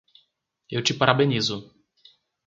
Eu 0.71 0.81
te 0.81 0.95
parabenizo 0.95 1.71